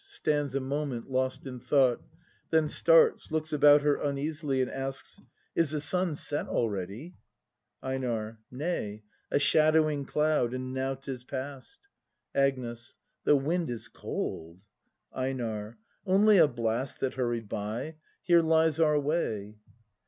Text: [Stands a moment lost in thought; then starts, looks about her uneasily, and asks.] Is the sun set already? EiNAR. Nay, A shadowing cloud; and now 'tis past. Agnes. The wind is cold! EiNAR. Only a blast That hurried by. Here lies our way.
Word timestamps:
[Stands 0.03 0.55
a 0.55 0.59
moment 0.59 1.11
lost 1.11 1.45
in 1.45 1.59
thought; 1.59 2.01
then 2.49 2.67
starts, 2.67 3.29
looks 3.31 3.53
about 3.53 3.83
her 3.83 3.97
uneasily, 3.97 4.59
and 4.59 4.71
asks.] 4.71 5.19
Is 5.53 5.69
the 5.69 5.79
sun 5.79 6.15
set 6.15 6.47
already? 6.47 7.17
EiNAR. 7.83 8.39
Nay, 8.49 9.03
A 9.29 9.37
shadowing 9.37 10.05
cloud; 10.05 10.55
and 10.55 10.73
now 10.73 10.95
'tis 10.95 11.23
past. 11.23 11.81
Agnes. 12.33 12.95
The 13.25 13.35
wind 13.35 13.69
is 13.69 13.89
cold! 13.89 14.61
EiNAR. 15.15 15.77
Only 16.07 16.39
a 16.39 16.47
blast 16.47 16.99
That 17.01 17.13
hurried 17.13 17.47
by. 17.47 17.97
Here 18.23 18.41
lies 18.41 18.79
our 18.79 18.99
way. 18.99 19.53